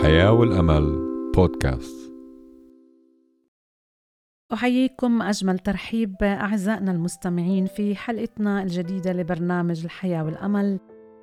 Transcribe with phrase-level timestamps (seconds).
[0.00, 0.98] الحياة والأمل
[1.36, 2.12] بودكاست.
[4.52, 10.78] أحييكم أجمل ترحيب أعزائنا المستمعين في حلقتنا الجديدة لبرنامج الحياة والأمل.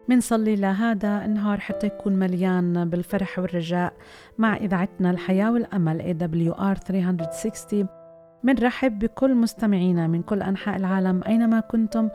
[0.10, 3.94] منصلي لهذا النهار حتى يكون مليان بالفرح والرجاء
[4.38, 7.88] مع إذاعتنا الحياة والأمل AWR 360
[8.44, 12.10] منرحب بكل مستمعينا من كل أنحاء العالم أينما كنتم.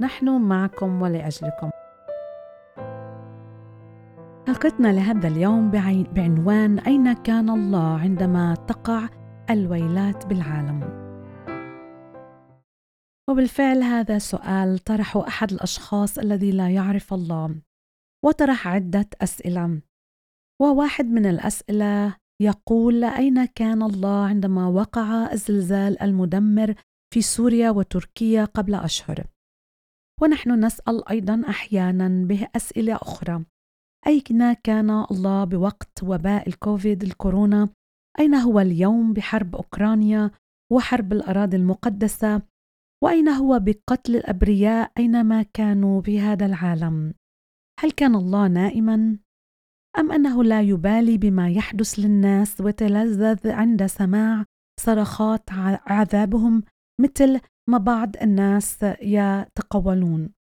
[0.00, 1.70] نحن معكم ولأجلكم.
[4.48, 5.70] حلقتنا لهذا اليوم
[6.14, 9.08] بعنوان أين كان الله عندما تقع
[9.50, 10.80] الويلات بالعالم؟
[13.30, 17.54] وبالفعل هذا سؤال طرحه أحد الأشخاص الذي لا يعرف الله
[18.24, 19.80] وطرح عدة أسئلة.
[20.62, 26.74] وواحد من الأسئلة يقول أين كان الله عندما وقع الزلزال المدمر
[27.14, 29.26] في سوريا وتركيا قبل أشهر؟
[30.22, 33.44] ونحن نسأل أيضا أحيانا به أسئلة أخرى.
[34.06, 37.68] أين كان الله بوقت وباء الكوفيد الكورونا؟
[38.20, 40.30] أين هو اليوم بحرب أوكرانيا
[40.72, 42.42] وحرب الأراضي المقدسة؟
[43.04, 47.14] وأين هو بقتل الأبرياء أينما كانوا في هذا العالم؟
[47.80, 49.18] هل كان الله نائما؟
[49.98, 54.44] أم أنه لا يبالي بما يحدث للناس وتلذذ عند سماع
[54.80, 55.50] صرخات
[55.86, 56.62] عذابهم
[57.00, 57.40] مثل
[57.70, 60.37] ما بعض الناس يتقولون؟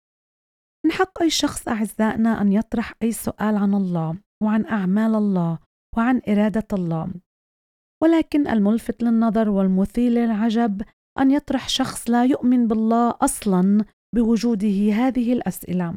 [0.92, 5.60] من حق أي شخص أعزائنا أن يطرح أي سؤال عن الله وعن أعمال الله
[5.98, 7.08] وعن إرادة الله.
[8.04, 10.82] ولكن الملفت للنظر والمثير للعجب
[11.20, 15.96] أن يطرح شخص لا يؤمن بالله أصلا بوجوده هذه الأسئلة.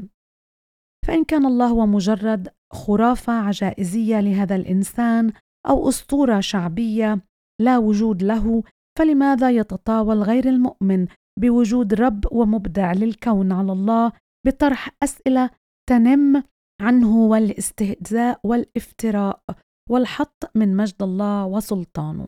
[1.07, 5.33] فإن كان الله هو مجرد خرافة عجائزية لهذا الإنسان
[5.69, 7.21] أو أسطورة شعبية
[7.61, 8.63] لا وجود له
[8.99, 11.07] فلماذا يتطاول غير المؤمن
[11.41, 14.13] بوجود رب ومبدع للكون على الله
[14.47, 15.51] بطرح أسئلة
[15.91, 16.43] تنم
[16.81, 19.43] عنه والاستهزاء والافتراء
[19.91, 22.27] والحط من مجد الله وسلطانه.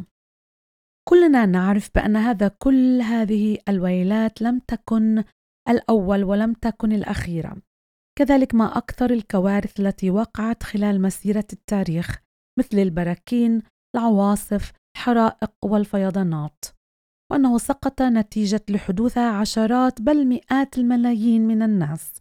[1.08, 5.24] كلنا نعرف بأن هذا كل هذه الويلات لم تكن
[5.68, 7.56] الأول ولم تكن الأخيرة.
[8.18, 12.18] كذلك ما أكثر الكوارث التي وقعت خلال مسيرة التاريخ
[12.58, 13.62] مثل البراكين
[13.96, 16.64] العواصف الحرائق والفيضانات.
[17.32, 22.20] وأنه سقط نتيجة لحدوثها عشرات بل مئات الملايين من الناس.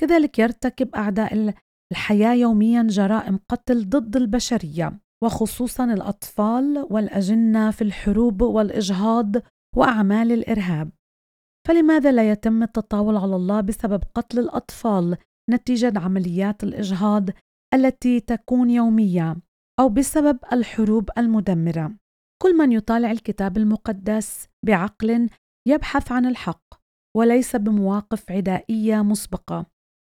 [0.00, 1.54] كذلك يرتكب أعداء
[1.92, 9.36] الحياة يوميا جرائم قتل ضد البشرية وخصوصا الأطفال والأجنة في الحروب والإجهاض
[9.76, 10.90] وأعمال الإرهاب.
[11.68, 15.16] فلماذا لا يتم التطاول على الله بسبب قتل الأطفال
[15.50, 17.30] نتيجة عمليات الإجهاض
[17.74, 19.36] التي تكون يومية
[19.80, 21.99] أو بسبب الحروب المدمرة؟
[22.42, 25.30] كل من يطالع الكتاب المقدس بعقل
[25.68, 26.74] يبحث عن الحق
[27.16, 29.66] وليس بمواقف عدائية مسبقة.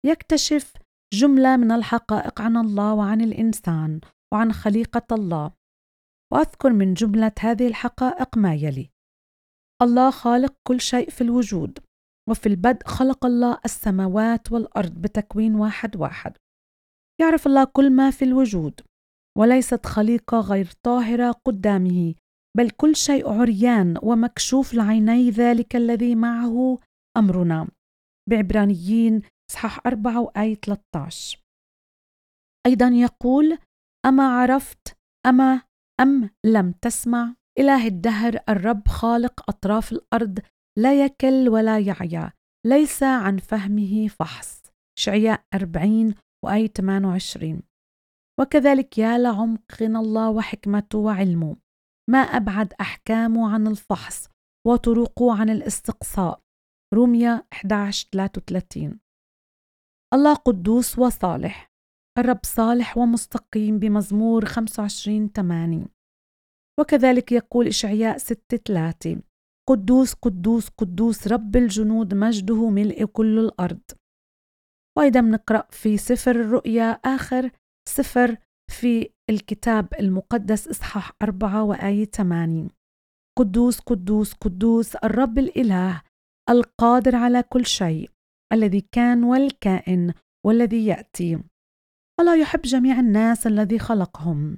[0.05, 0.73] يكتشف
[1.13, 3.99] جملة من الحقائق عن الله وعن الإنسان
[4.33, 5.51] وعن خليقة الله.
[6.33, 8.89] وأذكر من جملة هذه الحقائق ما يلي
[9.81, 11.79] الله خالق كل شيء في الوجود
[12.29, 16.37] وفي البدء خلق الله السماوات والأرض بتكوين واحد واحد.
[17.21, 18.81] يعرف الله كل ما في الوجود
[19.37, 22.15] وليست خليقة غير طاهرة قدامه
[22.57, 26.79] بل كل شيء عريان ومكشوف لعيني ذلك الذي معه
[27.17, 27.67] أمرنا.
[28.29, 31.39] بعبرانيين إصحاح 4 وآية 13
[32.65, 33.57] أيضا يقول
[34.05, 35.61] أما عرفت أما
[35.99, 40.39] أم لم تسمع؟ إله الدهر الرب خالق أطراف الأرض
[40.77, 42.33] لا يكل ولا يعيا
[42.65, 44.63] ليس عن فهمه فحص.
[44.99, 47.61] شعياء 40 وآية 28
[48.39, 51.55] وكذلك يا لعمق غنى الله وحكمته وعلمه
[52.09, 54.29] ما أبعد أحكامه عن الفحص
[54.67, 56.41] وطرقه عن الاستقصاء.
[56.93, 58.99] روميا 11 33
[60.13, 61.71] الله قدوس وصالح
[62.19, 65.85] الرب صالح ومستقيم بمزمور 25 8
[66.79, 69.21] وكذلك يقول إشعياء 6 3
[69.69, 73.81] قدوس قدوس قدوس رب الجنود مجده ملء كل الأرض.
[74.97, 77.51] وأيضا بنقرأ في سفر الرؤيا آخر
[77.87, 78.37] سفر
[78.71, 82.69] في الكتاب المقدس إصحاح أربعة وآية 80
[83.37, 86.01] قدوس قدوس قدوس الرب الإله
[86.49, 88.09] القادر على كل شيء
[88.53, 90.13] الذي كان والكائن
[90.45, 91.39] والذي يأتي.
[92.19, 94.57] الله يحب جميع الناس الذي خلقهم؟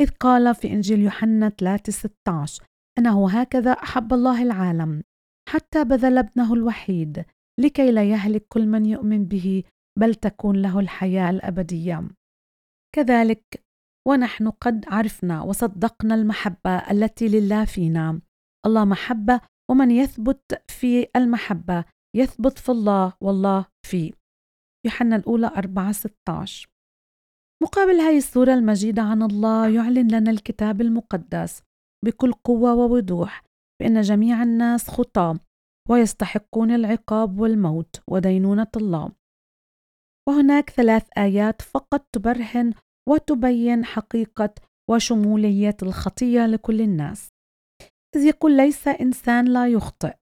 [0.00, 2.64] إذ قال في إنجيل يوحنا 3 16
[2.98, 5.02] أنه هكذا أحب الله العالم
[5.48, 7.24] حتى بذل ابنه الوحيد
[7.60, 9.62] لكي لا يهلك كل من يؤمن به
[9.98, 12.08] بل تكون له الحياة الأبدية.
[12.96, 13.64] كذلك
[14.08, 18.20] ونحن قد عرفنا وصدقنا المحبة التي لله فينا.
[18.66, 19.40] الله محبة
[19.70, 21.84] ومن يثبت في المحبة
[22.16, 24.12] يثبت في الله والله فيه.
[24.86, 26.68] يوحنا الأولى 4 16
[27.62, 31.62] مقابل هاي الصورة المجيدة عن الله يعلن لنا الكتاب المقدس
[32.04, 33.44] بكل قوة ووضوح
[33.80, 35.38] بأن جميع الناس خطاة
[35.88, 39.12] ويستحقون العقاب والموت ودينونة الله.
[40.30, 42.74] وهناك ثلاث آيات فقط تبرهن
[43.08, 44.54] وتبين حقيقة
[44.90, 47.28] وشمولية الخطية لكل الناس.
[48.16, 50.14] إذ يقول ليس إنسان لا يخطئ.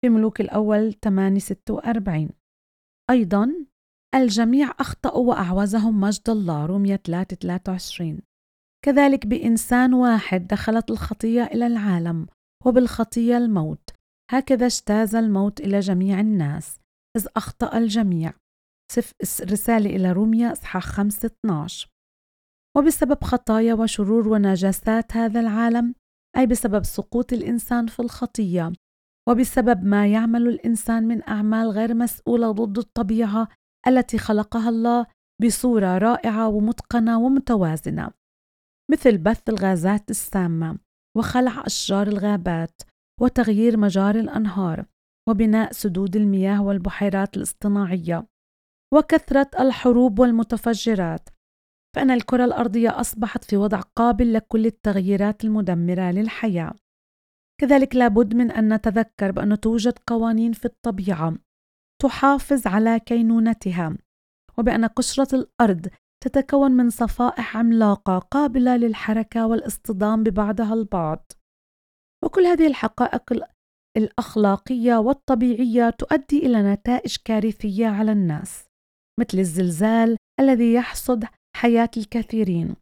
[0.00, 2.28] في ملوك الأول 846
[3.10, 3.66] أيضا
[4.14, 6.66] الجميع أخطأوا وأعوزهم مجد الله.
[6.66, 8.20] رومية 3 23
[8.84, 12.26] كذلك بإنسان واحد دخلت الخطية إلى العالم
[12.66, 13.90] وبالخطية الموت.
[14.30, 16.80] هكذا اجتاز الموت إلى جميع الناس.
[17.16, 18.32] إذ أخطأ الجميع.
[19.42, 21.88] رسالة إلى روميا إصحاح 5 12
[22.76, 25.94] وبسبب خطايا وشرور ونجاسات هذا العالم
[26.36, 28.72] أي بسبب سقوط الإنسان في الخطية
[29.28, 33.48] وبسبب ما يعمل الإنسان من أعمال غير مسؤولة ضد الطبيعة
[33.86, 35.06] التي خلقها الله
[35.42, 38.10] بصورة رائعة ومتقنة ومتوازنة.
[38.90, 40.78] مثل بث الغازات السامة
[41.16, 42.82] وخلع أشجار الغابات
[43.20, 44.86] وتغيير مجاري الأنهار
[45.28, 48.26] وبناء سدود المياه والبحيرات الاصطناعية.
[48.94, 51.28] وكثرة الحروب والمتفجرات.
[51.96, 56.74] فإن الكرة الأرضية أصبحت في وضع قابل لكل التغييرات المدمرة للحياة.
[57.60, 61.34] كذلك لابد من أن نتذكر بأن توجد قوانين في الطبيعة
[62.02, 63.96] تحافظ على كينونتها
[64.58, 65.86] وبأن قشرة الأرض
[66.24, 71.32] تتكون من صفائح عملاقة قابلة للحركة والاصطدام ببعضها البعض.
[72.24, 73.32] وكل هذه الحقائق
[73.96, 78.69] الأخلاقية والطبيعية تؤدي إلى نتائج كارثية على الناس.
[79.20, 81.24] مثل الزلزال الذي يحصد
[81.56, 82.76] حياة الكثيرين.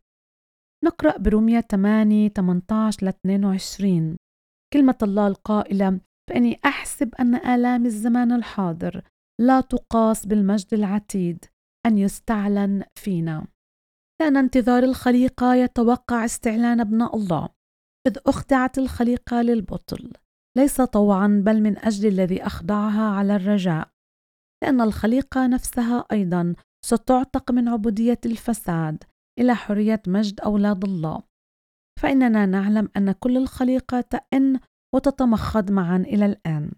[0.84, 4.16] نقرأ برومية 8 18 ل 22
[4.72, 6.00] كلمة الله القائلة
[6.30, 9.02] فإني أحسب أن آلام الزمان الحاضر
[9.40, 11.44] لا تقاس بالمجد العتيد
[11.86, 13.46] أن يستعلن فينا.
[14.20, 17.48] لأن انتظار الخليقة يتوقع استعلان ابناء الله
[18.06, 20.12] إذ أخضعت الخليقة للبطل.
[20.58, 23.88] ليس طوعا بل من أجل الذي أخضعها على الرجاء.
[24.62, 29.04] لأن الخليقة نفسها أيضا ستعتق من عبودية الفساد
[29.38, 31.22] إلى حرية مجد أولاد الله.
[32.02, 34.60] فإننا نعلم أن كل الخليقة تئن
[34.94, 36.72] وتتمخض معا إلى الآن.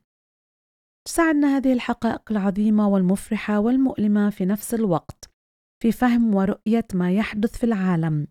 [1.08, 5.30] تساعدنا هذه الحقائق العظيمة والمفرحة والمؤلمة في نفس الوقت
[5.82, 8.26] في فهم ورؤية ما يحدث في العالم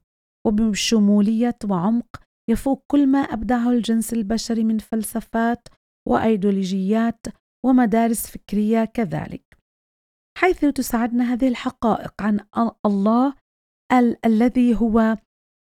[0.47, 5.67] وبشمولية وعمق يفوق كل ما أبدعه الجنس البشري من فلسفات
[6.07, 7.25] وأيديولوجيات
[7.65, 9.57] ومدارس فكرية كذلك.
[10.37, 12.39] حيث تساعدنا هذه الحقائق عن
[12.85, 13.35] الله
[13.91, 15.17] ال- الذي هو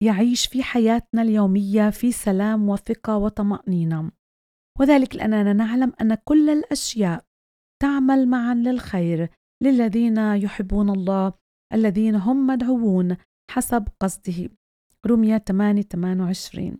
[0.04, 4.12] يعيش في حياتنا اليومية في سلام وثقة وطمأنينة.
[4.80, 7.26] وذلك لأننا نعلم أن كل الأشياء
[7.82, 9.30] تعمل معا للخير
[9.64, 11.34] للذين يحبون الله
[11.74, 13.18] الذين هم مدعوون
[13.52, 14.50] حسب قصده.
[15.08, 16.78] رمية 8 28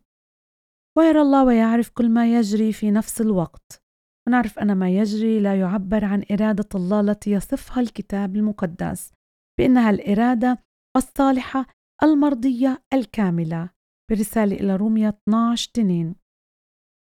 [0.98, 3.85] ويرى الله ويعرف كل ما يجري في نفس الوقت.
[4.28, 9.12] ونعرف أن ما يجري لا يعبر عن إرادة الله التي يصفها الكتاب المقدس
[9.60, 10.58] بأنها الإرادة
[10.98, 11.66] الصالحة
[12.04, 13.70] المرضية الكاملة
[14.12, 16.16] برسالة إلى رومية 12 تنين.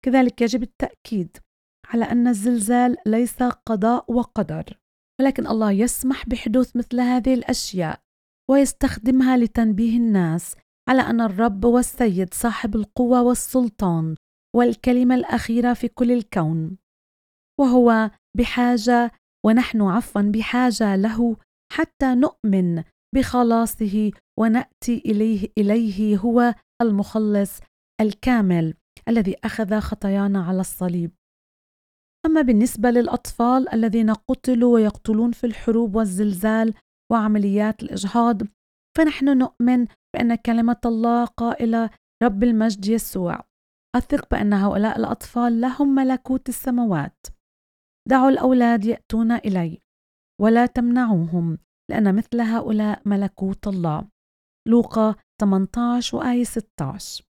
[0.06, 1.38] كذلك يجب التأكيد
[1.94, 4.78] على أن الزلزال ليس قضاء وقدر
[5.22, 8.00] ولكن الله يسمح بحدوث مثل هذه الأشياء
[8.50, 10.56] ويستخدمها لتنبيه الناس
[10.90, 14.16] على أن الرب هو السيد صاحب القوة والسلطان
[14.56, 16.78] والكلمة الأخيرة في كل الكون.
[17.60, 19.12] وهو بحاجة
[19.46, 21.38] ونحن عفوا بحاجة له
[21.72, 22.84] حتى نؤمن
[23.16, 27.60] بخلاصه ونأتي إليه إليه هو المخلص
[28.02, 28.74] الكامل
[29.08, 31.12] الذي أخذ خطايانا على الصليب.
[32.26, 36.74] أما بالنسبة للأطفال الذين قتلوا ويقتلون في الحروب والزلزال
[37.12, 38.42] وعمليات الإجهاض
[38.98, 41.90] فنحن نؤمن بأن كلمة الله قائلة
[42.24, 43.44] رب المجد يسوع
[43.96, 47.35] أثق بأن هؤلاء الأطفال لهم ملكوت السماوات.
[48.10, 49.80] دعوا الأولاد يأتون إلي
[50.42, 51.58] ولا تمنعوهم
[51.92, 54.08] لأن مثل هؤلاء ملكوت الله.
[54.68, 57.24] لوقا 18 وآية 16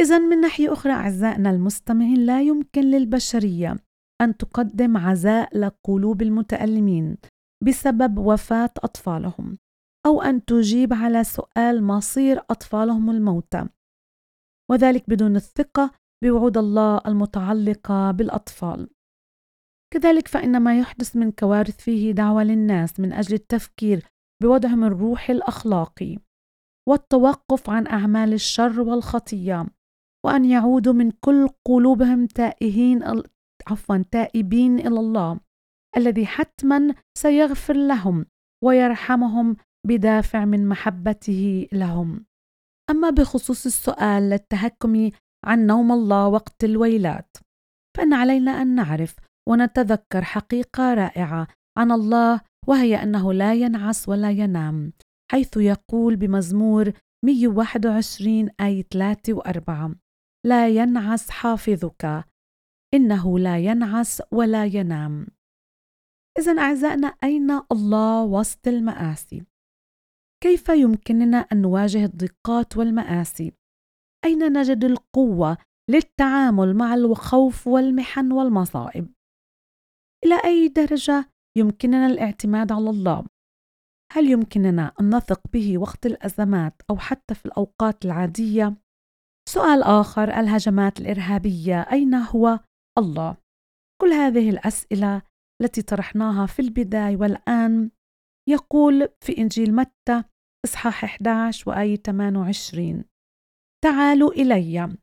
[0.00, 3.76] إذا من ناحية أخرى أعزائنا المستمعين لا يمكن للبشرية
[4.20, 7.16] أن تقدم عزاء لقلوب المتألمين
[7.64, 9.58] بسبب وفاة أطفالهم
[10.06, 13.68] أو أن تجيب على سؤال مصير أطفالهم الموتى.
[14.70, 15.90] وذلك بدون الثقة
[16.24, 18.90] بوعود الله المتعلقة بالأطفال.
[19.94, 24.06] كذلك فإن ما يحدث من كوارث فيه دعوة للناس من أجل التفكير
[24.42, 26.18] بوضعهم الروحي الأخلاقي
[26.88, 29.66] والتوقف عن أعمال الشر والخطية
[30.26, 33.02] وأن يعودوا من كل قلوبهم تائهين
[33.68, 35.40] عفوا تائبين إلى الله
[35.96, 38.26] الذي حتما سيغفر لهم
[38.64, 39.56] ويرحمهم
[39.86, 42.26] بدافع من محبته لهم.
[42.90, 45.10] أما بخصوص السؤال للتهكم
[45.44, 47.36] عن نوم الله وقت الويلات
[47.96, 49.16] فإن علينا أن نعرف
[49.50, 54.92] ونتذكر حقيقة رائعة عن الله وهي أنه لا ينعس ولا ينام
[55.30, 56.92] حيث يقول بمزمور
[57.24, 59.94] 121 آية 3 و4
[60.46, 62.24] لا ينعس حافظك
[62.94, 65.26] إنه لا ينعس ولا ينام
[66.38, 69.42] إذا أعزائنا أين الله وسط المآسي؟
[70.42, 73.52] كيف يمكننا أن نواجه الضيقات والمآسي؟
[74.24, 75.58] أين نجد القوة
[75.90, 79.08] للتعامل مع الخوف والمحن والمصائب؟
[80.24, 83.26] إلى أي درجة يمكننا الاعتماد على الله؟
[84.12, 88.76] هل يمكننا أن نثق به وقت الأزمات أو حتى في الأوقات العادية؟
[89.48, 92.60] سؤال آخر الهجمات الإرهابية أين هو
[92.98, 93.36] الله؟
[94.02, 95.22] كل هذه الأسئلة
[95.62, 97.90] التي طرحناها في البداية والآن
[98.48, 100.24] يقول في إنجيل متى
[100.64, 103.04] إصحاح 11 وآية 28
[103.84, 104.96] تعالوا إلي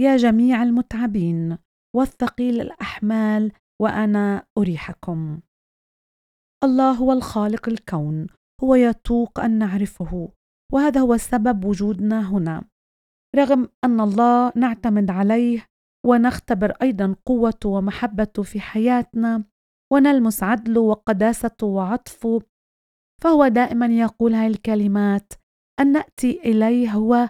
[0.00, 1.58] يا جميع المتعبين
[1.96, 5.40] والثقيل الأحمال وأنا أريحكم.
[6.64, 8.26] الله هو الخالق الكون
[8.64, 10.32] هو يطوق أن نعرفه
[10.72, 12.64] وهذا هو سبب وجودنا هنا.
[13.36, 15.66] رغم أن الله نعتمد عليه
[16.06, 19.44] ونختبر أيضا قوته ومحبته في حياتنا
[19.92, 22.42] ونلمس عدله وقداسته وعطفه
[23.22, 25.32] فهو دائما يقول هاي الكلمات
[25.80, 27.28] أن نأتي إليه هو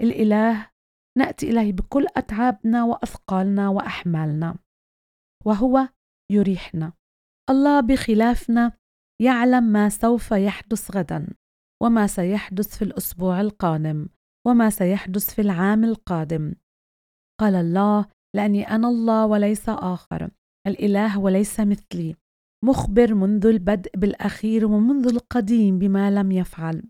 [0.00, 0.70] الإله
[1.18, 4.67] نأتي إليه بكل أتعابنا وأثقالنا وأحمالنا.
[5.48, 5.88] وهو
[6.32, 6.92] يريحنا.
[7.50, 8.72] الله بخلافنا
[9.22, 11.34] يعلم ما سوف يحدث غدا
[11.82, 14.08] وما سيحدث في الأسبوع القادم
[14.46, 16.54] وما سيحدث في العام القادم.
[17.40, 20.30] قال الله لأني أنا الله وليس آخر
[20.66, 22.16] الإله وليس مثلي
[22.64, 26.82] مخبر منذ البدء بالأخير ومنذ القديم بما لم يفعل.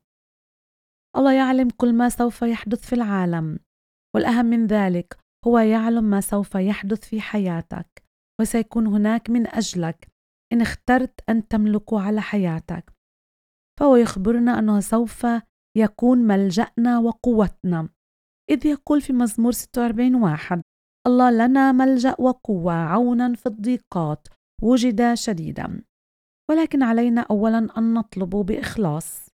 [1.17, 3.59] الله يعلم كل ما سوف يحدث في العالم
[4.15, 8.08] والأهم من ذلك هو يعلم ما سوف يحدث في حياتك.
[8.41, 10.09] وسيكون هناك من أجلك.
[10.53, 12.93] إن اخترت أن تملكه على حياتك.
[13.81, 15.27] فهو يخبرنا أنه سوف
[15.77, 17.89] يكون ملجأنا وقوتنا.
[18.51, 20.63] إذ يقول في مزمور 46 واحد
[21.07, 24.29] الله لنا ملجأ وقوة عونا في الضيقات
[24.63, 25.83] وجد شديدا.
[26.51, 29.29] ولكن علينا أولا أن نطلب بإخلاص.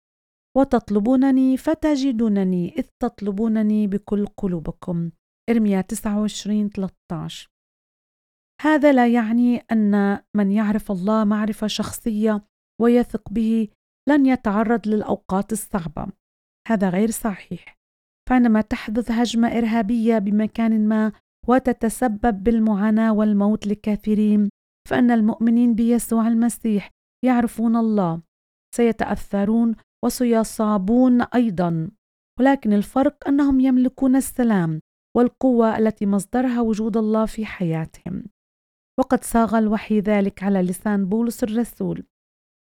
[0.56, 5.10] وتطلبونني فتجدونني إذ تطلبونني بكل قلوبكم.
[5.50, 7.51] إرميا 29 13
[8.62, 12.44] هذا لا يعني أن من يعرف الله معرفة شخصية
[12.80, 13.68] ويثق به
[14.08, 16.06] لن يتعرض للأوقات الصعبة.
[16.68, 17.78] هذا غير صحيح.
[18.28, 21.12] فعندما تحدث هجمة إرهابية بمكان ما
[21.48, 24.48] وتتسبب بالمعاناة والموت لكثيرين
[24.88, 26.90] فإن المؤمنين بيسوع المسيح
[27.24, 28.22] يعرفون الله
[28.74, 31.90] سيتأثرون وسيصابون أيضا.
[32.40, 34.80] ولكن الفرق أنهم يملكون السلام
[35.16, 38.24] والقوة التي مصدرها وجود الله في حياتهم.
[39.00, 42.06] وقد صاغ الوحي ذلك على لسان بولس الرسول.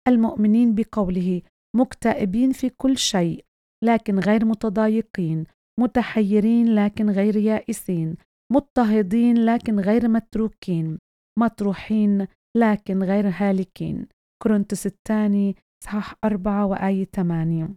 [0.07, 1.41] المؤمنين بقوله
[1.75, 3.45] مكتئبين في كل شيء
[3.83, 5.43] لكن غير متضايقين
[5.79, 8.15] متحيرين لكن غير يائسين
[8.51, 10.99] مضطهدين لكن غير متروكين
[11.39, 12.27] مطروحين
[12.57, 14.07] لكن غير هالكين.
[14.43, 17.75] كورنثوس الثاني صحاح أربعة وآية ثمانية.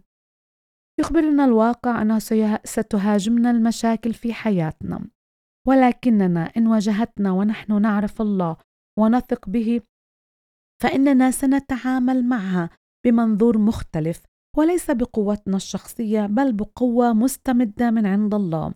[0.99, 2.19] يخبرنا الواقع أنه
[2.63, 5.07] ستهاجمنا المشاكل في حياتنا.
[5.67, 8.57] ولكننا إن واجهتنا ونحن نعرف الله
[8.99, 9.81] ونثق به
[10.83, 12.69] فإننا سنتعامل معها
[13.05, 14.23] بمنظور مختلف
[14.57, 18.73] وليس بقوتنا الشخصية بل بقوة مستمدة من عند الله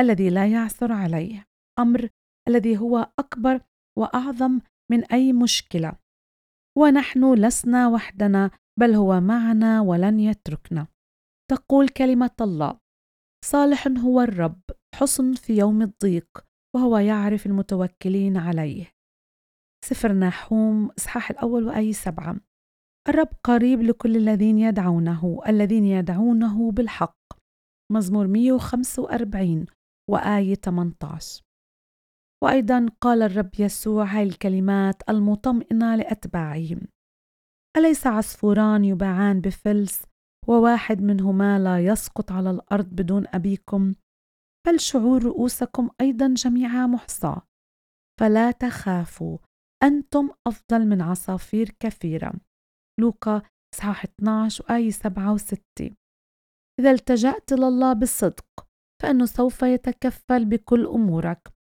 [0.00, 1.44] الذي لا يعثر عليه
[1.78, 2.08] أمر
[2.48, 3.60] الذي هو أكبر
[3.98, 5.92] وأعظم من أي مشكلة.
[6.78, 10.86] ونحن لسنا وحدنا بل هو معنا ولن يتركنا.
[11.50, 12.78] تقول كلمة الله
[13.44, 14.60] صالح هو الرب.
[14.96, 16.44] حصن في يوم الضيق
[16.76, 18.92] وهو يعرف المتوكلين عليه.
[19.84, 22.36] سفر ناحوم إصحاح الأول وآية سبعة.
[23.08, 27.18] الرب قريب لكل الذين يدعونه الذين يدعونه بالحق.
[27.92, 29.66] مزمور 145
[30.10, 31.42] وآية 18
[32.44, 36.80] وأيضا قال الرب يسوع هاي الكلمات المطمئنة لأتباعهم.
[37.76, 40.02] أليس عصفوران يباعان بفلس؟
[40.48, 43.94] وواحد منهما لا يسقط على الأرض بدون أبيكم.
[44.66, 47.36] بل شعور رؤوسكم أيضا جميعها محصى.
[48.20, 49.38] فلا تخافوا
[49.82, 52.32] أنتم أفضل من عصافير كثيرة
[53.00, 53.42] لوقا
[53.74, 55.60] إصحاح 12 وآية 7 و 6
[56.80, 58.66] إذا التجأت لله بالصدق
[59.02, 61.52] فإنه سوف يتكفل بكل أمورك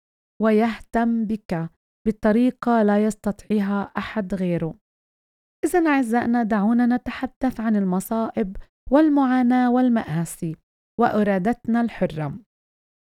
[0.43, 1.71] ويهتم بك
[2.07, 4.75] بطريقة لا يستطيعها أحد غيره.
[5.65, 8.57] إذا أعزائنا دعونا نتحدث عن المصائب
[8.91, 10.57] والمعاناة والمآسي
[11.01, 12.44] وإرادتنا الحرة.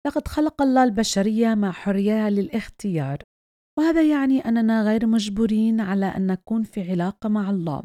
[0.05, 3.17] لقد خلق الله البشرية مع حرية للاختيار،
[3.79, 7.83] وهذا يعني أننا غير مجبورين على أن نكون في علاقة مع الله،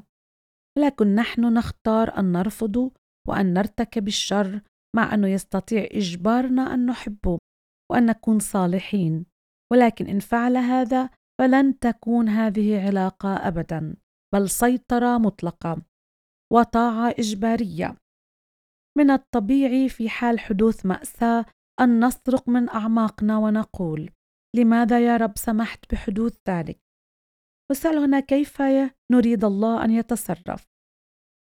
[0.79, 2.93] ولكن نحن نختار أن نرفض
[3.29, 4.61] وأن نرتكب الشر
[4.97, 7.39] مع أنه يستطيع إجبارنا أن نحبه
[7.93, 9.27] وأن نكون صالحين،
[9.73, 11.11] ولكن إن فعل هذا
[11.41, 13.97] فلن تكون هذه علاقة أبدا،
[14.35, 15.83] بل سيطرة مطلقة
[16.53, 17.97] وطاعة إجبارية.
[18.99, 21.45] من الطبيعي في حال حدوث مأساة
[21.81, 24.11] أن نصرخ من أعماقنا ونقول:
[24.57, 26.81] لماذا يا رب سمحت بحدوث ذلك؟
[27.71, 28.63] والسؤال هنا كيف
[29.13, 30.71] نريد الله أن يتصرف؟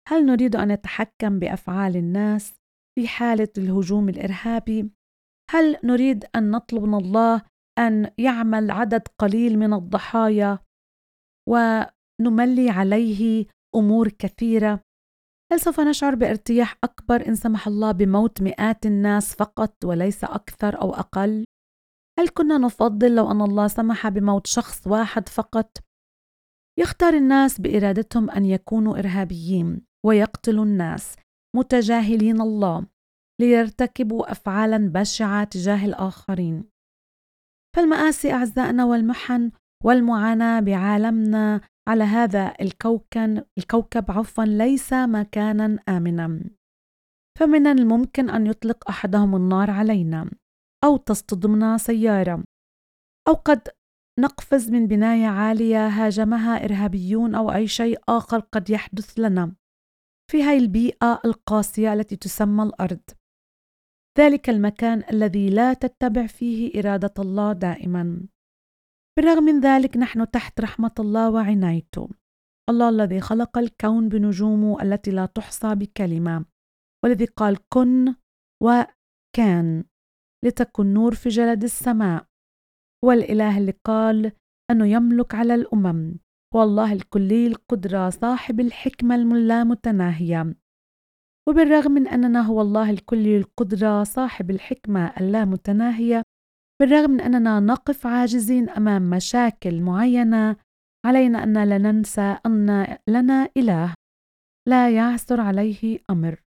[0.08, 2.54] هل نريد أن يتحكم بأفعال الناس
[2.98, 4.90] في حالة الهجوم الإرهابي؟
[5.50, 7.42] هل نريد أن نطلب من الله
[7.78, 10.58] أن يعمل عدد قليل من الضحايا
[11.48, 14.85] ونملي عليه أمور كثيرة؟
[15.52, 20.94] هل سوف نشعر بارتياح أكبر إن سمح الله بموت مئات الناس فقط وليس أكثر أو
[20.94, 21.44] أقل؟
[22.18, 25.78] هل كنا نفضل لو أن الله سمح بموت شخص واحد فقط؟
[26.78, 31.16] يختار الناس بإرادتهم أن يكونوا إرهابيين ويقتلوا الناس
[31.56, 32.86] متجاهلين الله
[33.40, 36.64] ليرتكبوا أفعالا بشعة تجاه الآخرين.
[37.76, 39.50] فالمآسي أعزائنا والمحن
[39.84, 46.40] والمعاناة بعالمنا على هذا الكوكب الكوكب عفوا ليس مكانا آمنا.
[47.38, 50.30] فمن الممكن أن يطلق أحدهم النار علينا
[50.84, 52.44] أو تصطدمنا سيارة
[53.28, 53.68] أو قد
[54.20, 59.54] نقفز من بناية عالية هاجمها إرهابيون أو أي شيء آخر قد يحدث لنا
[60.30, 63.00] في هاي البيئة القاسية التي تسمى الأرض.
[64.18, 68.26] ذلك المكان الذي لا تتبع فيه إرادة الله دائما.
[69.16, 72.08] بالرغم من ذلك نحن تحت رحمة الله وعنايته.
[72.70, 76.44] الله الذي خلق الكون بنجومه التي لا تحصى بكلمة
[77.04, 78.14] والذي قال كن
[78.62, 79.84] وكان
[80.44, 82.26] لتكن نور في جلد السماء.
[83.04, 84.32] والإله اللي قال
[84.70, 86.18] أنه يملك على الأمم
[86.54, 90.54] والله الكلي القدرة صاحب الحكمة اللامتناهية.
[91.48, 96.22] وبالرغم من أننا هو الله الكلي القدرة صاحب الحكمة اللامتناهية
[96.80, 100.56] بالرغم من أننا نقف عاجزين أمام مشاكل معينة
[101.06, 103.94] علينا أن لا ننسى أن لنا إله
[104.68, 106.42] لا يعثر عليه أمر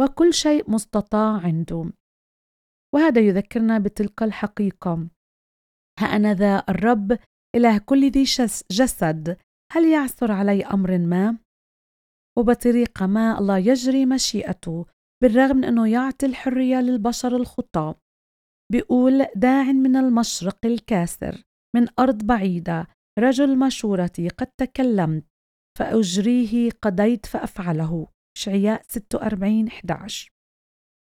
[0.00, 1.92] وكل شيء مستطاع عنده.
[2.94, 5.08] وهذا يذكرنا بتلك الحقيقة.
[5.98, 7.18] ها أنا ذا الرب
[7.56, 8.24] إله كل ذي
[8.72, 9.38] جسد
[9.72, 11.38] هل يعثر علي أمر ما؟
[12.38, 14.86] وبطريقة ما الله يجري مشيئته
[15.22, 17.94] بالرغم من أنه يعطي الحرية للبشر الخطاة.
[18.72, 21.42] بيقول داع من المشرق الكاسر
[21.76, 22.86] من أرض بعيدة
[23.18, 25.26] رجل مشورتي قد تكلمت
[25.78, 28.06] فأجريه قضيت فأفعله.
[28.38, 30.30] شعياء 46 11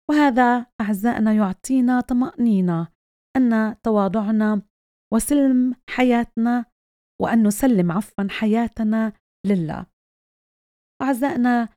[0.09, 2.87] وهذا أعزائنا يعطينا طمأنينة
[3.37, 4.61] أن تواضعنا
[5.13, 6.65] وسلم حياتنا
[7.21, 9.13] وأن نسلم عفوا حياتنا
[9.45, 9.85] لله.
[11.01, 11.69] أعزائنا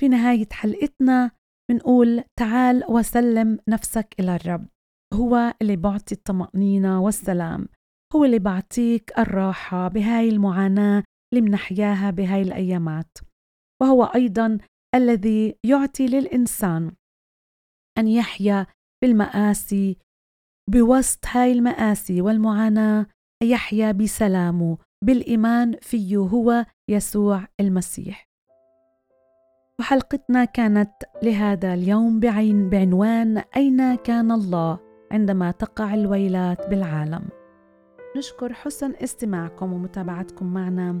[0.00, 1.30] في نهاية حلقتنا
[1.70, 4.68] بنقول تعال وسلم نفسك إلى الرب.
[5.14, 7.68] هو اللي بعطي الطمأنينة والسلام.
[8.14, 13.18] هو اللي بعطيك الراحة بهاي المعاناة اللي منحياها بهاي الأيامات.
[13.82, 14.58] وهو أيضا
[14.94, 16.92] الذي يعطي للإنسان
[17.98, 18.66] أن يحيا
[19.02, 19.98] بالمآسي
[20.70, 23.06] بوسط هاي المآسي والمعاناة
[23.42, 28.26] يحيا بسلامه بالإيمان فيه هو يسوع المسيح.
[29.80, 30.92] وحلقتنا كانت
[31.22, 37.22] لهذا اليوم بعين بعنوان أين كان الله؟ عندما تقع الويلات بالعالم.
[38.16, 41.00] نشكر حسن استماعكم ومتابعتكم معنا.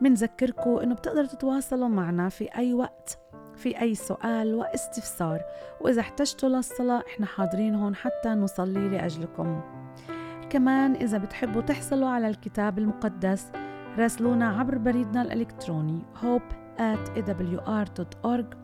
[0.00, 3.18] منذكركم إنه بتقدروا تتواصلوا معنا في أي وقت
[3.56, 5.40] في أي سؤال واستفسار.
[5.80, 9.60] وإذا احتجتوا للصلاة إحنا حاضرين هون حتى نصلي لأجلكم.
[10.50, 13.52] كمان إذا بتحبوا تحصلوا على الكتاب المقدس
[13.98, 18.56] راسلونا عبر بريدنا الإلكتروني hope at awr.org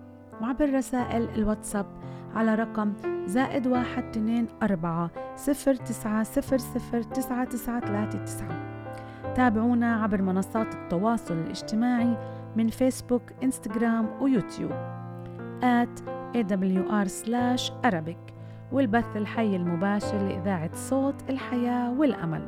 [0.42, 1.86] وعبر رسائل الواتساب
[2.34, 2.92] على رقم
[3.26, 8.72] زائد واحد اثنين أربعة صفر تسعة صفر صفر تسعة تسعة ثلاثة تسعة.
[9.34, 12.16] تابعونا عبر منصات التواصل الاجتماعي
[12.56, 14.72] من فيسبوك إنستغرام ويوتيوب.
[15.62, 16.02] at
[16.34, 18.32] awr slash arabic.
[18.72, 22.46] والبث الحي المباشر لإذاعة صوت الحياة والأمل.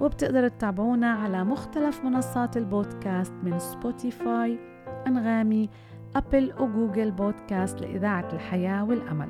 [0.00, 4.58] وبتقدروا تتابعونا على مختلف منصات البودكاست من سبوتيفاي
[5.06, 5.70] أنغامي
[6.16, 9.28] أبل وجوجل بودكاست لإذاعة الحياة والأمل.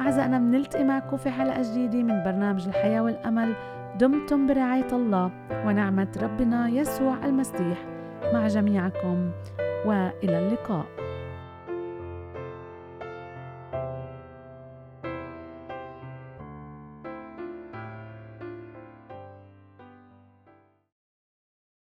[0.00, 3.54] أعزائنا بنلتقي معكم في حلقة جديدة من برنامج الحياة والأمل.
[3.98, 5.30] دمتم برعاية الله
[5.66, 7.78] ونعمة ربنا يسوع المسيح
[8.32, 9.30] مع جميعكم
[9.86, 11.03] وإلى اللقاء.